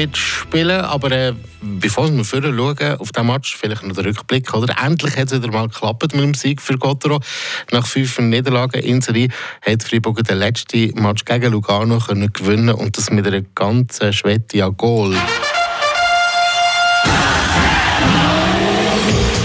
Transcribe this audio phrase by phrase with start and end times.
[0.00, 0.80] mitspielen.
[0.80, 4.52] Aber äh, bevor wir vorher schauen auf den Match, vielleicht noch der Rückblick.
[4.54, 4.76] Oder?
[4.82, 7.20] Endlich hat es wieder mal geklappt mit dem Sieg für Gottero.
[7.70, 9.28] Nach fünf Niederlagen in Serie
[9.64, 14.64] hat Freiburg den letzten Match gegen Lugano können gewinnen und das mit einer ganzen Schwette
[14.64, 15.16] an Goal.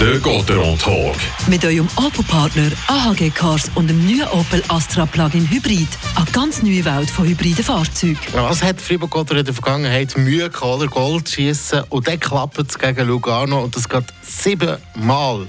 [0.06, 1.16] Der Gotteron Talk.
[1.48, 5.88] Mit eurem Opel-Partner AHG Cars und dem neuen Opel Astra Plug-in Hybrid.
[6.16, 8.20] Eine ganz neue Welt von hybriden Fahrzeugen.
[8.34, 12.60] Was hat Fribourg Gotter in der Vergangenheit Mühe gehabt, Gold zu schießen und dann klappt
[12.60, 15.48] es gegen Lugano und das geht siebenmal.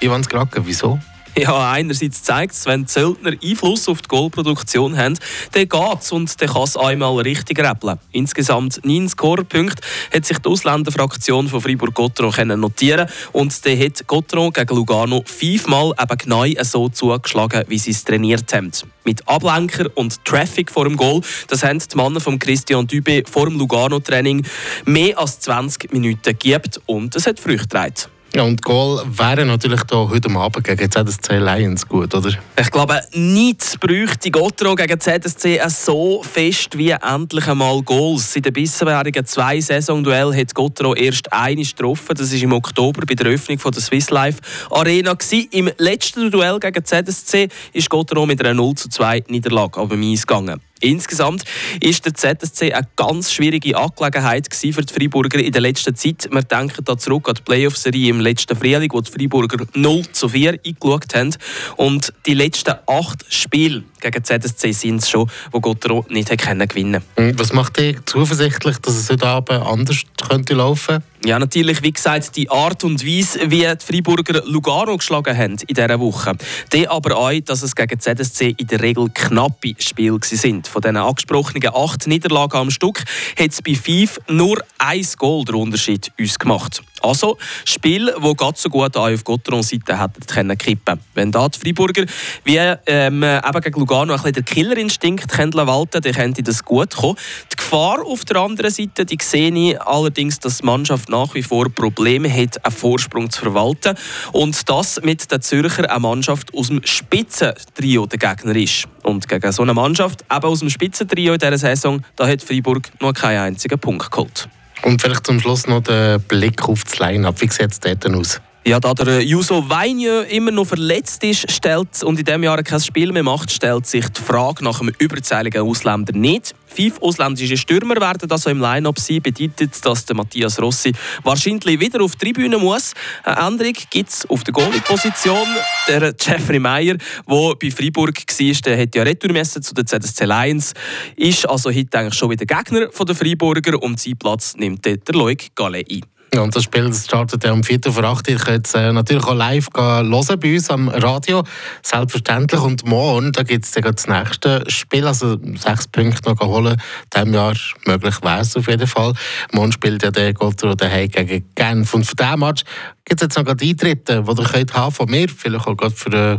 [0.00, 1.00] Ivan Skraken, wieso?
[1.36, 5.18] Ja, einerseits zeigt es, wenn die Söldner Einfluss auf die Goalproduktion haben,
[5.50, 7.98] dann geht es und dann kann es einmal richtig rappeln.
[8.12, 9.82] Insgesamt neun Scorerpunkte
[10.14, 16.18] hat sich die Ausländerfraktion von Fribourg-Gotteron notieren und dann hat Gotteron gegen Lugano fünfmal eben
[16.18, 18.70] genau so zugeschlagen, wie sie es trainiert haben.
[19.02, 23.46] Mit Ablenker und Traffic vor dem Goal, das haben die Männer von Christian Dübe vor
[23.46, 24.46] dem Lugano-Training
[24.84, 28.13] mehr als 20 Minuten gegeben und es hat Früchte getragen.
[28.36, 32.30] Ja, und Goal wäre natürlich da heute Abend gegen ZSC Lions gut, oder?
[32.60, 38.34] Ich glaube, nichts bräuchte Gottro gegen ZSC so fest wie endlich einmal Goals.
[38.34, 42.16] In den bisherigen zwei Saisonduellen hat Gottro erst eine getroffen.
[42.16, 45.16] Das war im Oktober bei der Öffnung der Swiss Life Arena.
[45.52, 50.26] Im letzten Duell gegen ZSC ist Gottro mit einer 0 zu 2 Niederlage aber Eis
[50.26, 50.60] gegangen.
[50.84, 51.44] Insgesamt
[51.80, 56.28] ist der ZSC eine ganz schwierige Angelegenheit für die Freiburger in der letzten Zeit.
[56.30, 60.28] Wir denken da zurück an die Playoff-Serie im letzten Frühling, wo die Freiburger 0 zu
[60.28, 61.34] 4 eingeschaut haben.
[61.76, 67.02] Und die letzten acht Spiele gegen ZSC sind es schon, wo Gottero nicht gewinnen konnte.
[67.16, 71.92] Hm, was macht dich zuversichtlich, dass es heute Abend anders könnte laufen ja, natürlich, wie
[71.92, 76.32] gesagt, die Art und Weise, wie die Freiburger Lugano geschlagen haben in dieser Woche.
[76.70, 80.68] Die aber auch, dass es gegen ZSC in der Regel knappe Spiele sind.
[80.74, 83.04] Von diesen angesprochenen acht Niederlagen am Stück
[83.38, 86.82] hat es bei fünf nur ein Goal der Unterschied uns gemacht.
[87.04, 90.98] Also Spiel, wo ganz so gut auf Gotteron-Seite hätten können kippen.
[91.14, 92.06] Wenn da die Freiburger
[92.44, 92.56] wie
[92.86, 97.16] ähm, eben gegen Lugano ein bisschen den Killerinstinkt walten dann könnte das gut kommen.
[97.52, 101.42] Die Gefahr auf der anderen Seite, die sehe ich allerdings, dass die Mannschaft nach wie
[101.42, 103.96] vor Probleme hat, einen Vorsprung zu verwalten.
[104.32, 108.88] Und das mit der Zürcher eine Mannschaft aus dem Spitzentrio der Gegner ist.
[109.02, 112.90] Und gegen so eine Mannschaft, eben aus dem Spitzentrio in dieser Saison, da hat Freiburg
[113.00, 114.48] noch keinen einzigen Punkt geholt.
[114.82, 117.40] Und vielleicht zum Schluss noch der Blick auf das Line-Up.
[117.40, 118.40] Wie sieht es dort aus?
[118.66, 122.80] Ja, da der Juso Weinjö immer noch verletzt ist stellt und in diesem Jahr kein
[122.80, 126.54] Spiel mehr macht, stellt sich die Frage nach einem überzähligen Ausländer nicht.
[126.66, 129.20] Fünf ausländische Stürmer werden also im Line-Up sein.
[129.20, 132.94] Bedeutet, dass der Matthias Rossi wahrscheinlich wieder auf die Tribüne muss.
[133.22, 135.46] Eine Änderung gibt es auf der Goalie-Position.
[135.86, 140.72] Der Jeffrey Meyer, der bei Freiburg war, der hat ja Retourmesse zu den ZSC Lions,
[141.16, 145.54] ist also heute eigentlich schon wieder Gegner der Freiburger und seinen Platz nimmt der Loic
[145.54, 146.13] Gallet ein.
[146.38, 148.36] Und das Spiel das startet ja um 4 vor 8 Uhr.
[148.36, 151.44] Ich könnt es äh, natürlich auch live hören bei uns am Radio.
[151.82, 152.60] Selbstverständlich.
[152.60, 155.06] Und morgen gibt es das nächste Spiel.
[155.06, 156.74] Also sechs Punkte noch holen.
[156.74, 156.78] In
[157.14, 157.54] diesem Jahr
[157.86, 159.12] möglich wäre es auf jeden Fall.
[159.52, 161.94] Morgen spielt ja der Gottro daheim gegen Genf.
[161.94, 162.64] Und für diesen Match
[163.04, 165.28] gibt es jetzt noch Eintritte, die ihr könnt haben von mir.
[165.28, 166.38] Vielleicht auch gerade für äh,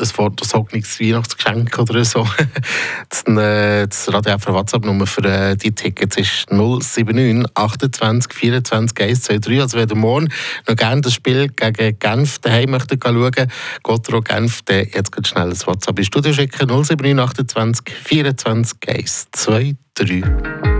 [0.00, 2.26] ein vorgezogenes Weihnachtsgeschenk oder so.
[3.08, 9.60] das, äh, das Radio für WhatsApp-Nummer für äh, die Tickets ist 079 28 24 123.
[9.60, 10.28] Also wenn ihr morgen
[10.66, 13.52] noch gerne das Spiel gegen Genf daheim möchtet schauen,
[13.82, 16.66] Gotro Genf, dann jetzt ganz schnell ein WhatsApp ins Studio schicken.
[16.68, 20.79] 079 28 24 123.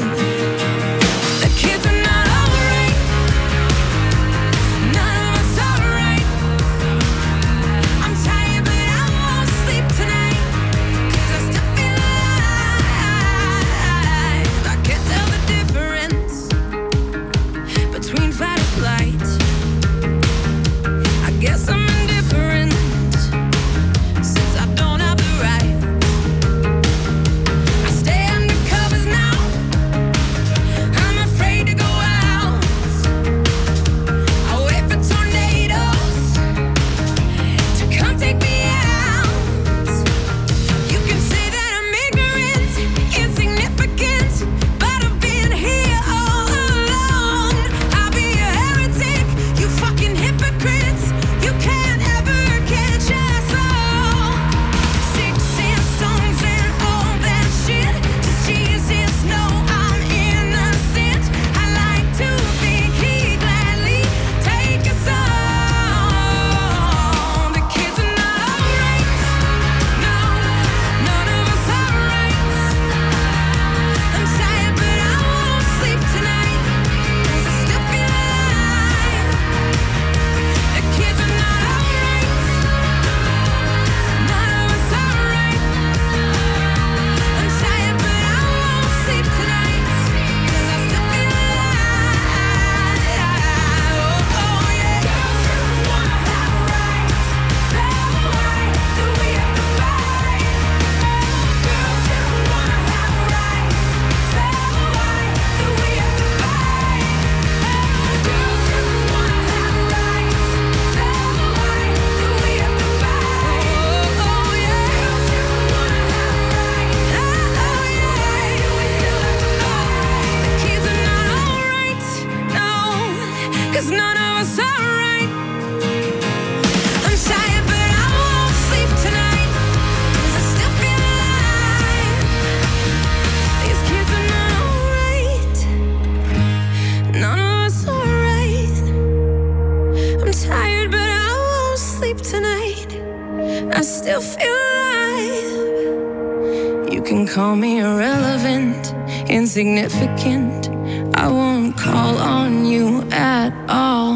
[149.51, 150.69] insignificant.
[151.17, 154.15] I won't call on you at all.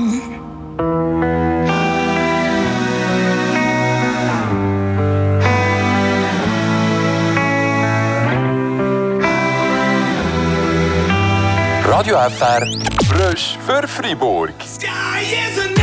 [11.84, 12.66] Radio FR
[13.66, 14.54] für Fribourg.
[14.64, 14.88] Sky
[15.22, 15.75] is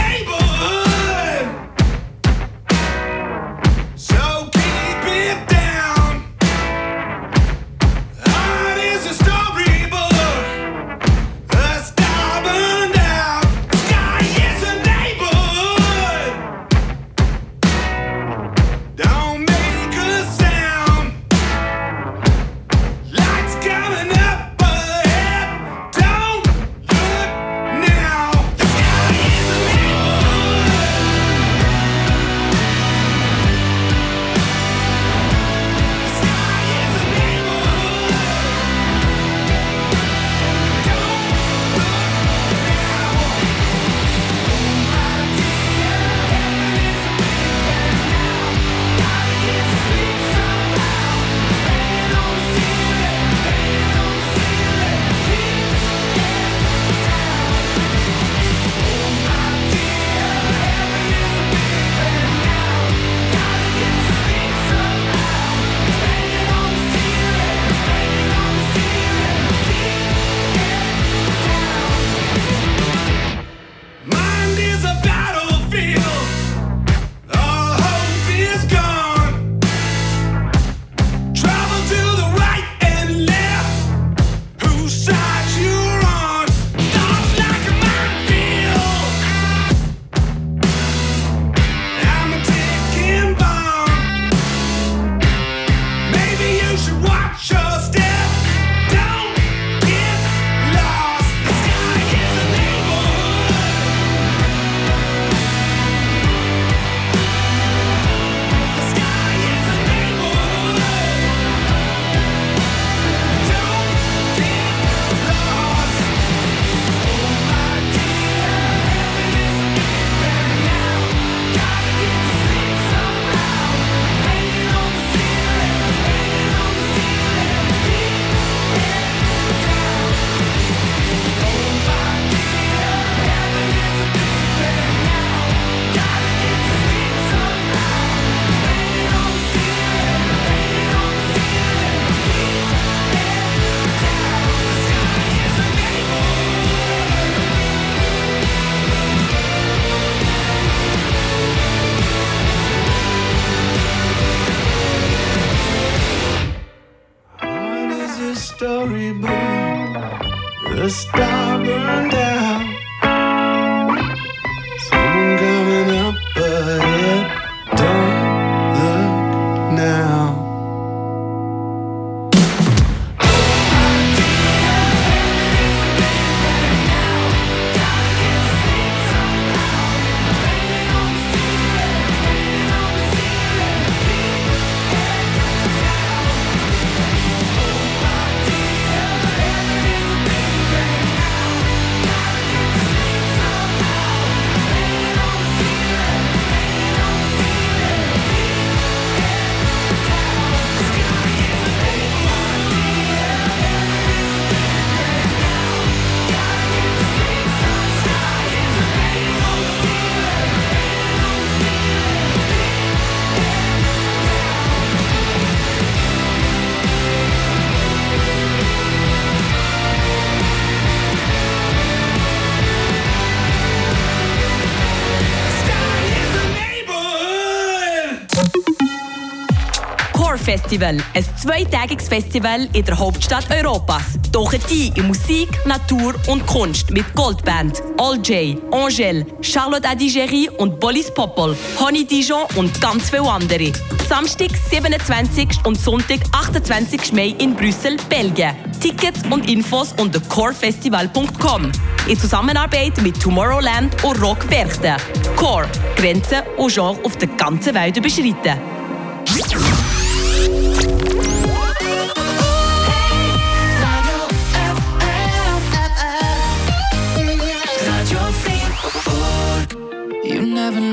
[230.72, 230.96] Festival.
[231.12, 234.18] Ein zweitägiges Festival in der Hauptstadt Europas.
[234.30, 240.80] Doch die in Musik, Natur und Kunst mit Goldband, All J, Angel, Charlotte Adigéry und
[240.80, 243.70] Bolis Popol, Honey Dijon und ganz viele andere.
[244.08, 245.48] Samstag, 27.
[245.64, 247.12] und Sonntag, 28.
[247.12, 248.54] Mai in Brüssel, Belgien.
[248.80, 251.70] Tickets und Infos unter corefestival.com.
[252.08, 254.96] In Zusammenarbeit mit Tomorrowland und Rock Werchten.
[255.36, 258.58] Core, Grenzen und Genre auf der ganzen Welt überschreiten.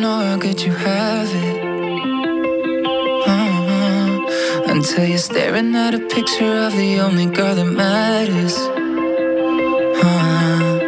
[0.02, 1.60] know good you have it.
[3.28, 4.72] Uh-huh.
[4.72, 8.56] Until you're staring at a picture of the only girl that matters.
[10.04, 10.80] Uh-huh.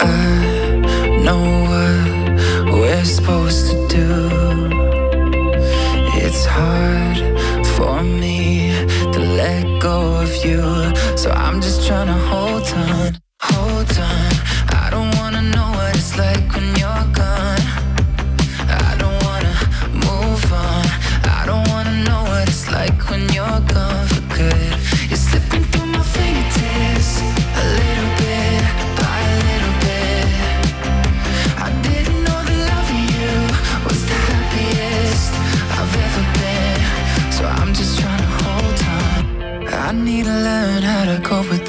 [0.00, 4.10] I know what we're supposed to do.
[6.24, 7.18] It's hard
[7.76, 8.72] for me
[9.12, 10.62] to let go of you,
[11.16, 13.17] so I'm just trying to hold on.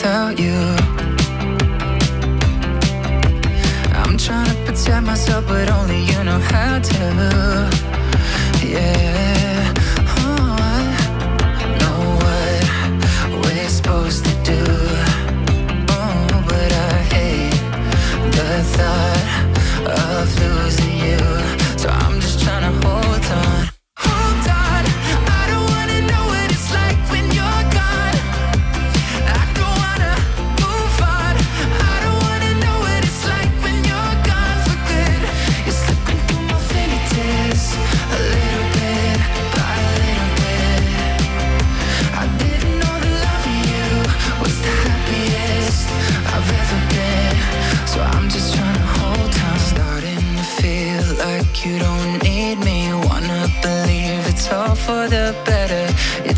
[0.09, 0.38] out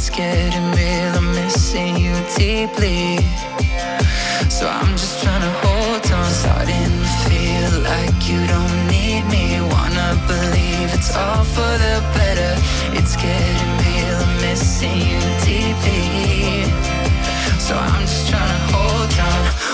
[0.03, 1.13] It's getting real.
[1.13, 3.17] I'm missing you deeply.
[4.49, 6.31] So I'm just trying to hold on.
[6.31, 9.61] Starting to feel like you don't need me.
[9.61, 12.53] Wanna believe it's all for the better.
[12.97, 14.17] It's getting real.
[14.25, 16.65] I'm missing you deeply.
[17.59, 19.70] So I'm just trying to hold on.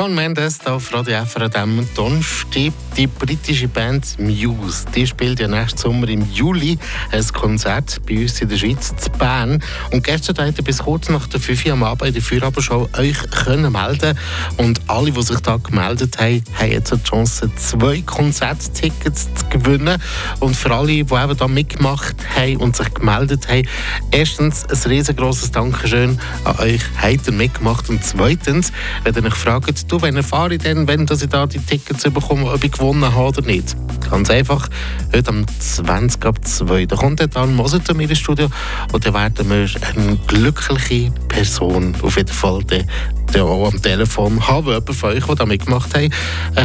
[0.00, 2.72] Shawn Mendes da auf Radio FR an Donnerstag.
[2.96, 6.78] Die britische Band Muse die spielt ja nächsten Sommer im Juli
[7.12, 9.62] ein Konzert bei uns in der Schweiz, zu Bern.
[9.90, 12.88] Und gestern hat er bis kurz nach der 5 Uhr am Abend in der Feierabendschau
[12.96, 14.18] euch können melden
[14.56, 20.00] Und alle, die sich da gemeldet haben, haben jetzt die Chance, zwei Konzerttickets zu gewinnen.
[20.40, 23.68] Und für alle, die eben da mitgemacht haben und sich gemeldet haben,
[24.10, 27.88] erstens ein riesengroßes Dankeschön an euch, habt ihr mitgemacht.
[27.88, 28.72] Und zweitens,
[29.04, 32.50] wenn ihr euch fragt, du, wenn erfahre ich denn, wenn ich da die Tickets bekomme,
[32.50, 33.76] ob ich gewonnen habe oder nicht?
[34.08, 34.68] Ganz einfach,
[35.12, 38.48] heute am 20 ab 2, da kommt der Dan Moser zu mir ins Studio
[38.92, 42.84] und dann werden wir eine glückliche Person auf jeden Fall dann
[43.32, 46.10] der auch am Telefon haben, weil jemand von euch, der da mitgemacht hat, äh,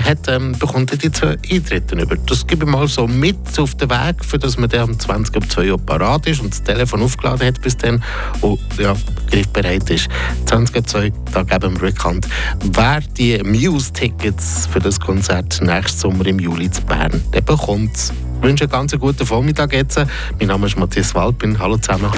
[0.01, 2.15] hat ähm, bekommt die zwei Eintritte über.
[2.15, 5.36] Das gebe ich mal so mit auf den Weg, für dass man dann am 20
[5.36, 8.03] ab 2 Uhr parat ist und das Telefon aufgeladen hat bis dann
[8.41, 8.95] und ja,
[9.29, 10.07] griffbereit ist.
[10.45, 12.27] 20 ab 2, da geben wir bekannt,
[12.74, 17.95] wer die Muse-Tickets für das Konzert nächsten Sommer im Juli zu Bern der bekommt.
[17.95, 20.00] Ich wünsche einen ganz guten Vormittag jetzt.
[20.39, 21.57] Mein Name ist Matthias Walpin.
[21.60, 22.12] Hallo zusammen.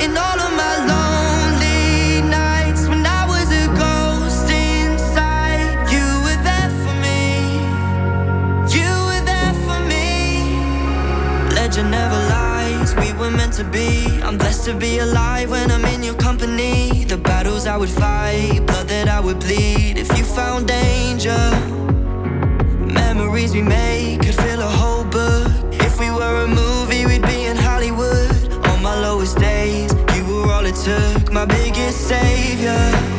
[0.00, 6.70] In all of my lonely nights when I was a ghost inside, you were there
[6.82, 7.58] for me.
[8.76, 10.54] You were there for me.
[11.54, 14.06] Legend never lies, we were meant to be.
[14.22, 17.04] I'm blessed to be alive when I'm in your company.
[17.04, 19.98] The battles I would fight, blood that I would bleed.
[19.98, 21.40] If you found danger,
[23.00, 25.50] memories we made could fill a whole book.
[25.72, 26.77] If we were a movie,
[30.88, 31.32] took.
[31.32, 33.17] My biggest savior.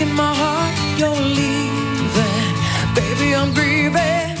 [0.00, 2.54] breaking my heart, you're leaving.
[2.94, 4.36] Baby, I'm grieving.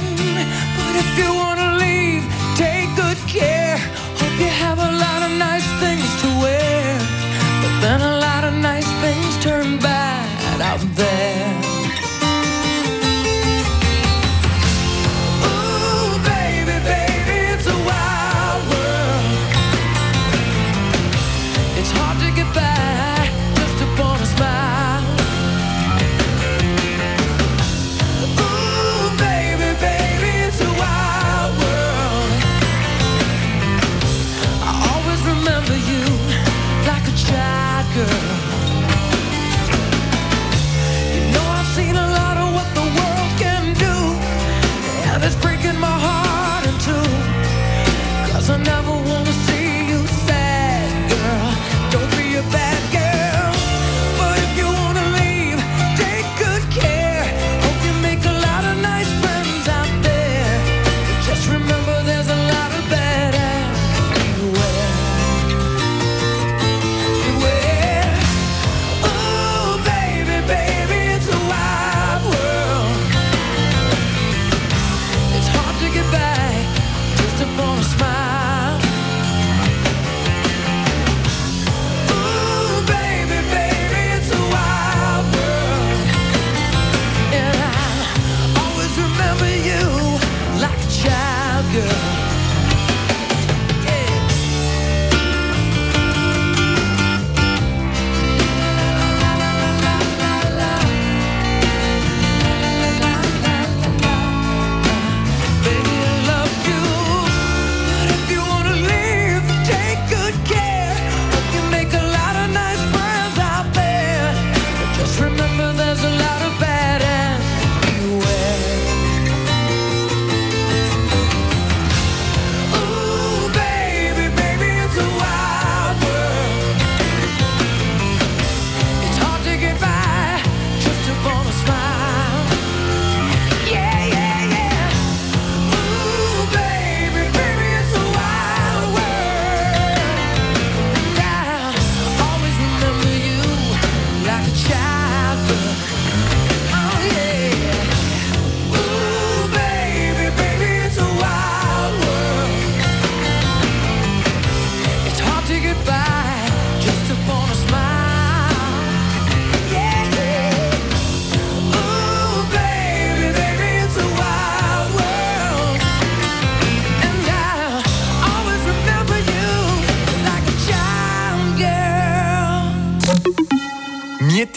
[0.76, 2.24] But if you wanna leave,
[2.56, 3.76] take good care.
[4.20, 6.29] Hope you have a lot of nice things to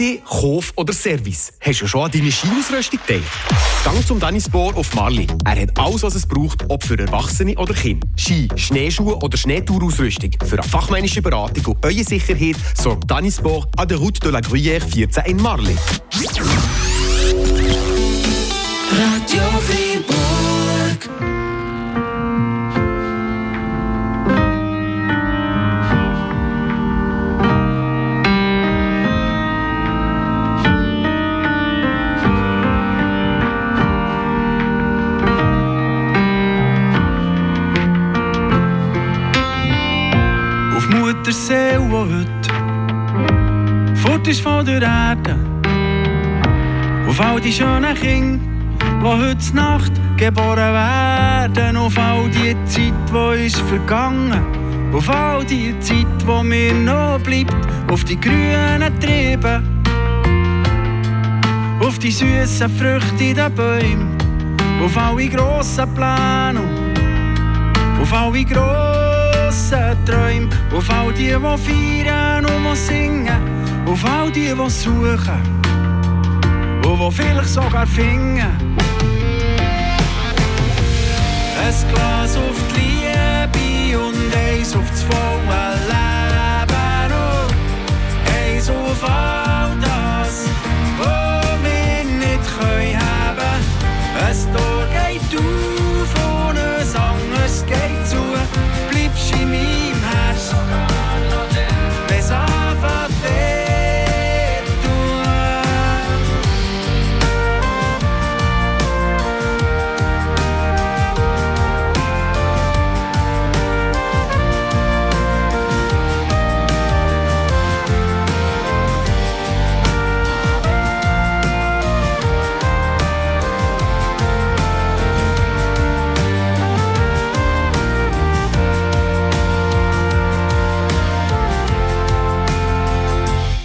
[0.04, 1.54] IT, Kauf oder Service.
[1.62, 3.24] Hast du schon an deine Skiausrüstung gedacht?
[3.84, 5.28] Gang zum Danny Spor auf Marli.
[5.46, 8.06] Er hat alles, was es braucht, ob für Erwachsene oder Kinder.
[8.18, 10.32] Ski, Schneeschuhe oder Schneetourausrüstung.
[10.46, 14.40] Für eine fachmännische Beratung und eure Sicherheit sorgt Danny Spor an der Route de la
[14.40, 15.76] Gruyère 14 in Marli.
[44.64, 45.36] Fort ist von der Erde.
[47.08, 48.44] Auf all die schönen Kinder,
[49.02, 51.78] die heute Nacht geboren werden.
[51.78, 54.42] Auf all die Zeit, die ist vergangen.
[54.94, 57.56] Auf all die Zeit, die mir noch bleibt.
[57.92, 59.62] Auf die grünen Triebe.
[61.80, 64.18] Auf die süßen Früchte in den Bäumen.
[64.84, 66.62] Auf alle grossen Pläne.
[68.02, 69.24] Auf alle grossen
[70.06, 73.53] Träume, auf all die, die feiern und singen,
[73.94, 75.42] auf all die, die suchen
[76.84, 78.40] und die vielleicht sogar finden.
[81.62, 87.54] Ein Glas auf die Liebe und eins auf das volle Leben und
[88.34, 90.46] eins auf all das,
[90.98, 93.62] was wir nicht können haben.
[94.28, 94.73] Ein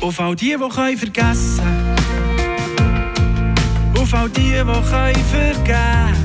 [0.08, 1.60] Auf all die, die können vergessen.
[3.94, 6.16] Auf all die, die können vergeben.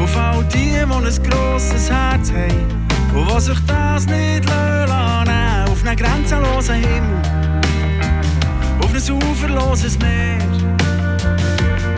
[0.00, 2.86] Auf all die, die ein grosses Herz haben.
[3.12, 5.72] Und die sich das nicht lassen.
[5.72, 7.22] Auf einen grenzenlosen Himmel.
[8.80, 10.38] Auf ein uferloses Meer.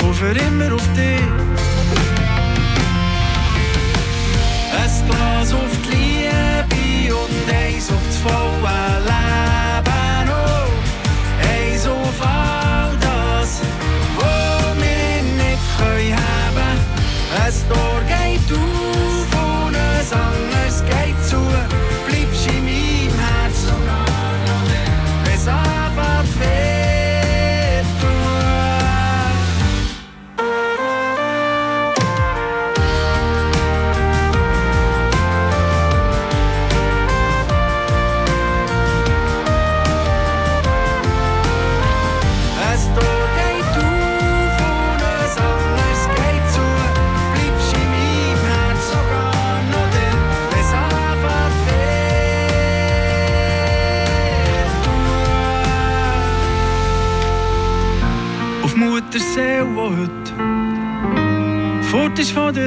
[0.03, 1.42] Und für immer auf dich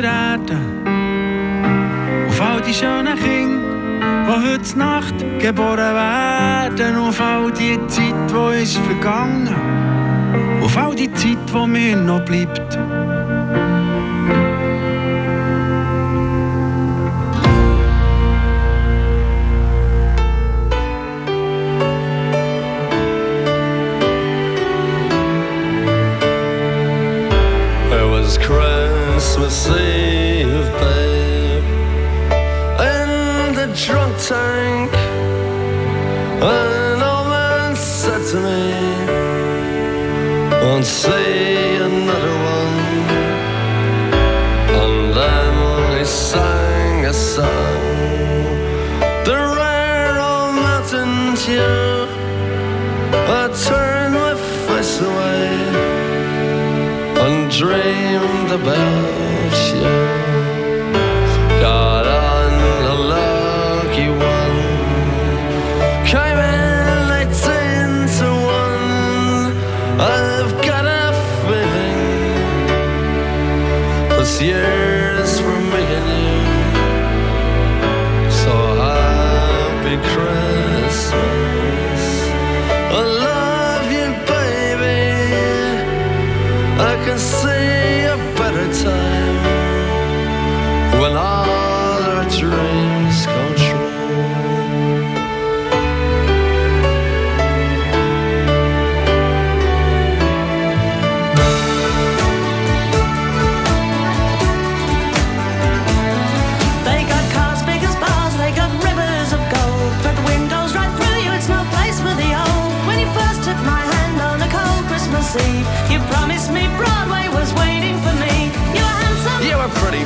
[0.04, 0.58] Erde.
[2.28, 3.62] Auf all die schönen Kinder,
[4.28, 6.98] die heute Nacht geboren werden.
[6.98, 9.50] Auf all die Zeit, die ist vergangen.
[10.62, 12.78] Auf all die Zeit, die mir noch bleibt.
[28.12, 28.40] Was
[29.26, 31.64] Christmas Eve, babe,
[32.94, 34.94] in the drunk tank.
[36.44, 38.62] An old man said to me,
[40.62, 40.86] Won't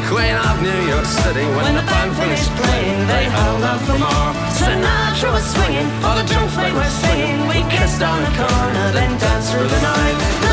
[0.09, 1.45] queen of New York City.
[1.53, 4.31] When, the band finished playing, they held out for more.
[4.57, 7.37] Sinatra was swinging, all the junk they were singing.
[7.47, 10.48] We kissed on the corner, then danced through the night.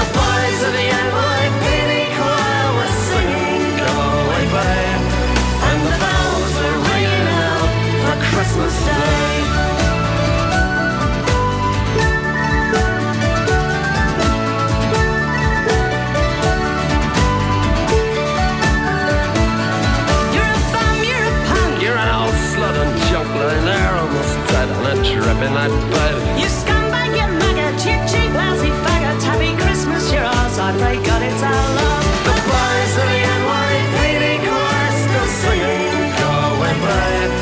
[25.45, 26.17] In that bed.
[26.41, 29.21] You scumbag, you maggot, cheap, cheap, lousy faggot.
[29.21, 30.57] Happy Christmas, you're ours.
[30.59, 32.05] I pray God it's our love.
[32.25, 37.33] The boys of the NYPD choir still singing Go Away Babe.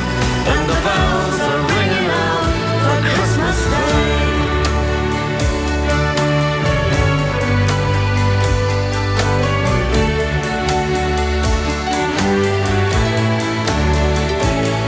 [0.50, 2.50] And the bells are ringing out
[2.82, 4.34] for Christmas Day.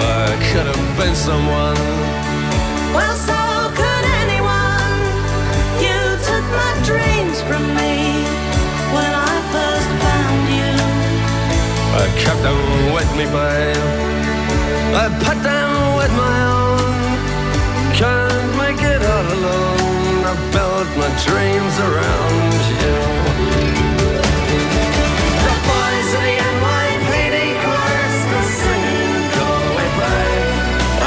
[0.03, 1.65] I could have been someone.
[12.27, 13.27] Kept them with me.
[15.03, 16.97] I put them with my own.
[17.95, 20.25] Can't make it all alone.
[20.31, 22.97] I built my dreams around you.
[25.47, 27.37] The boys of the NYPD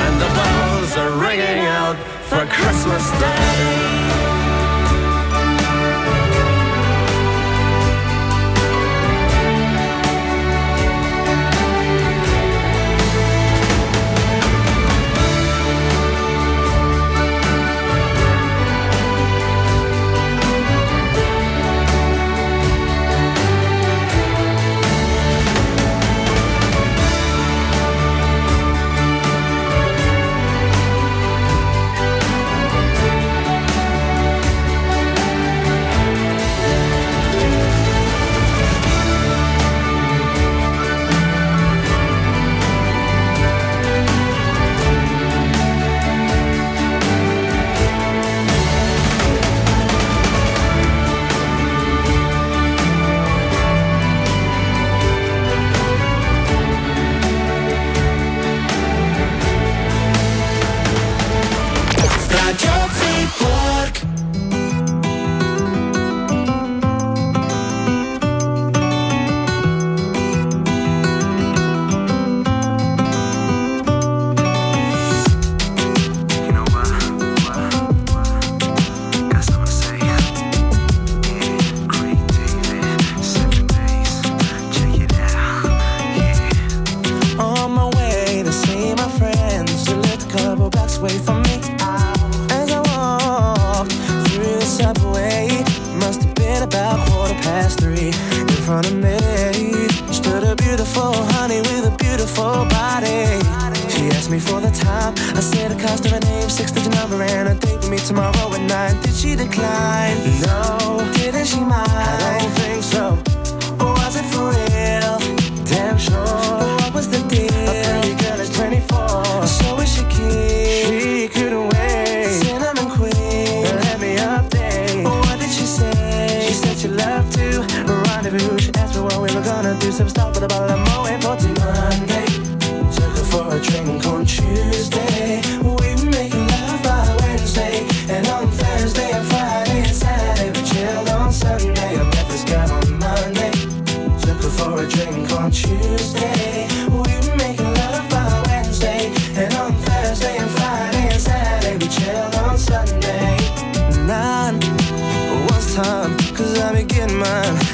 [0.04, 1.98] And the bells are ringing out
[2.30, 4.09] for Christmas Day.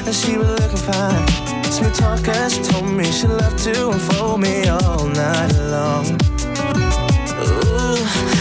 [0.06, 1.26] And she was looking fine.
[1.64, 6.06] Smooth talker, she told me she loved to unfold me all night long.
[7.42, 7.98] Ooh,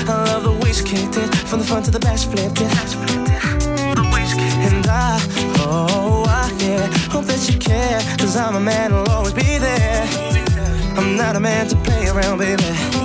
[0.07, 2.61] I love the way she kicked it from the front to the back, she flipped
[2.61, 2.71] it.
[4.67, 5.19] And I,
[5.57, 10.07] oh, I, yeah, hope that you care, cause I'm a man who'll always be there.
[10.97, 13.04] I'm not a man to play around, baby.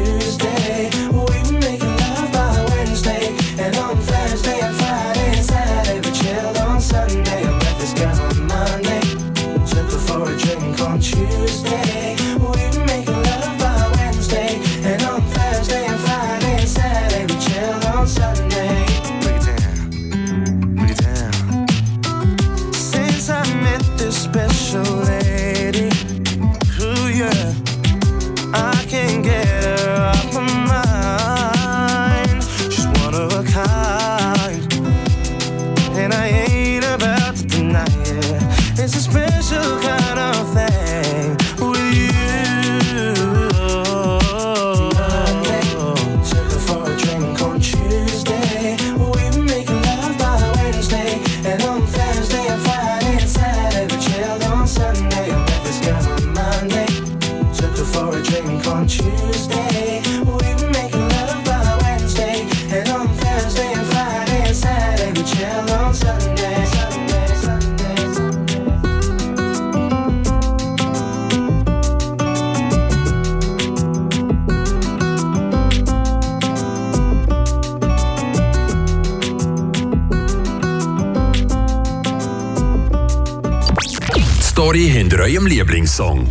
[85.91, 86.27] Lieblingssong.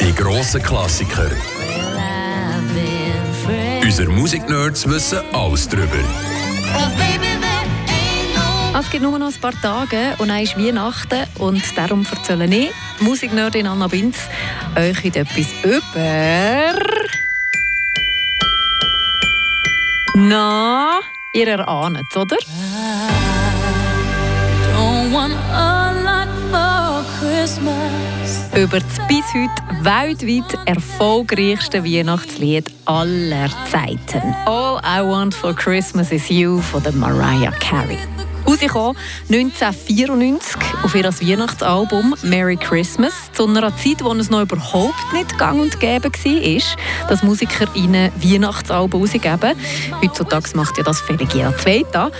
[0.00, 1.30] Die grossen Klassiker.
[3.82, 6.04] Unsere Musiknerds wissen alles drüber.
[8.78, 12.70] Es gibt nur noch ein paar Tage und dann ist Weihnachten und darum erzähle ich,
[13.00, 14.16] Musiknerdin Anna Binz,
[14.76, 16.78] euch heute etwas über...
[20.14, 21.00] Na,
[21.32, 22.36] ihr erahnt es, oder?
[28.56, 34.34] Über das bis heute weltweit erfolgreichste Weihnachtslied aller Zeiten.
[34.46, 37.98] All I Want for Christmas is You von Mariah Carey.
[38.56, 38.96] Rausgekommen
[39.30, 45.60] 1994 auf ihr Weihnachtsalbum Merry Christmas, zu einer Zeit, wo es noch überhaupt nicht gang
[45.60, 49.54] und gäbe war, dass Musiker ihnen Weihnachtsalben rausgeben.
[50.02, 52.10] Heutzutage macht ja das völlig jeder Zweite.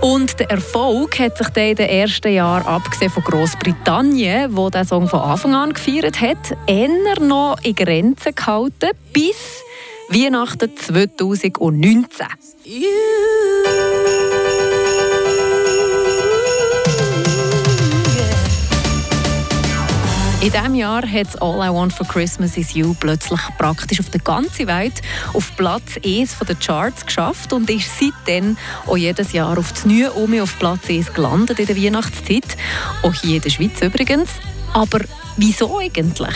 [0.00, 4.86] Und der Erfolg hat sich dann in den ersten Jahren, abgesehen von Großbritannien, wo der
[4.86, 9.62] Song von Anfang an gefeiert hat, eher noch in Grenzen gehalten, bis
[10.08, 12.26] Weihnachten 2019.
[20.42, 24.20] In diesem Jahr hat All I Want for Christmas is You plötzlich praktisch auf der
[24.20, 25.00] ganzen Welt
[25.34, 28.56] auf Platz 1 der Charts geschafft und ist seitdem
[28.88, 32.56] auch jedes Jahr auf das Neue um auf Platz 1 gelandet in der Weihnachtszeit.
[33.04, 34.30] Auch hier in der Schweiz übrigens.
[34.74, 34.98] Aber
[35.36, 36.34] wieso eigentlich?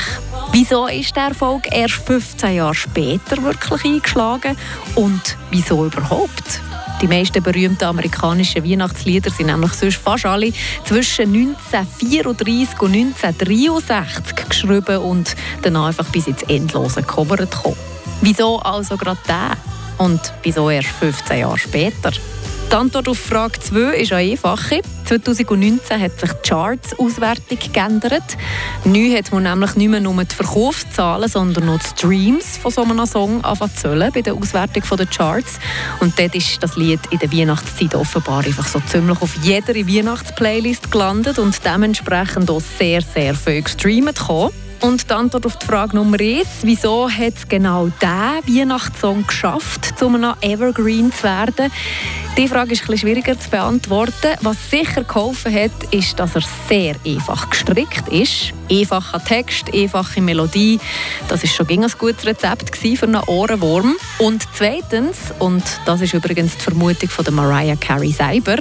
[0.52, 4.56] Wieso ist der Erfolg erst 15 Jahre später wirklich eingeschlagen?
[4.94, 6.60] Und wieso überhaupt?
[7.02, 10.50] Die meisten berühmten amerikanischen Weihnachtslieder sind nämlich sonst fast alle
[10.84, 17.76] zwischen 1934 und 1963 geschrieben und dann einfach bis ins Endlose gecovert gekommen.
[18.22, 19.56] Wieso also gerade der?
[19.98, 22.12] Und wieso erst 15 Jahre später?
[22.70, 24.80] Die Antwort auf Frage 2 ist eine einfache.
[25.06, 28.36] 2019 hat sich die Charts-Auswertung geändert.
[28.84, 32.82] Neu hat man nämlich nicht mehr nur die Verkaufszahlen, sondern noch die Streams von so
[32.82, 35.60] einem Song anfangen zu bei der Auswertung der Charts.
[36.00, 40.90] Und dort ist das Lied in der Weihnachtszeit offenbar einfach so ziemlich auf jeder Weihnachtsplaylist
[40.90, 44.52] gelandet und dementsprechend auch sehr, sehr viel gestreamt gekommen.
[44.80, 50.02] Und die Antwort auf die Frage Nummer 1, wieso hat es genau diesen Weihnachtssong geschafft,
[50.02, 51.72] um einem Evergreen zu werden?
[52.36, 54.36] Die Frage ist etwas schwieriger zu beantworten.
[54.42, 58.52] Was sicher geholfen hat, ist, dass er sehr einfach gestrickt ist.
[58.70, 60.78] Einfacher Text, einfache Melodie.
[61.28, 63.96] Das ist schon ein gutes Rezept für einen Ohrenwurm.
[64.18, 68.58] Und zweitens, und das ist übrigens die Vermutung von der Mariah Carey selber,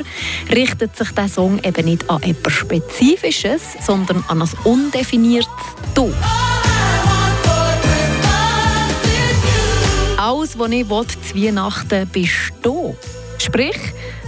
[0.50, 5.50] richtet sich der Song eben nicht an etwas Spezifisches, sondern an ein undefiniertes
[5.94, 6.14] Du.
[10.16, 12.96] Alles, was ich will, zu Weihnachten bist du.
[13.46, 13.78] Sprich,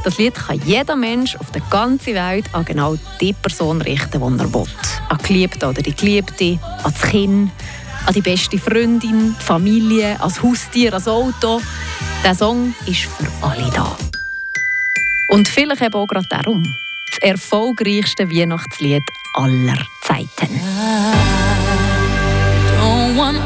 [0.03, 4.43] das Lied kann jeder Mensch auf der ganzen Welt an genau die Person richten, die
[4.43, 4.67] er will.
[5.09, 7.51] An Geliebte oder die Geliebte, an das Kind,
[8.05, 11.59] an die beste Freundin, die Familie, ans Haustier, ans Auto.
[12.23, 13.97] Der Song ist für alle da.
[15.29, 16.63] Und vielleicht eben auch gerade darum.
[17.09, 19.03] Das erfolgreichste Weihnachtslied
[19.33, 20.61] aller Zeiten.
[22.79, 23.39] Don't want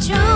[0.00, 0.33] true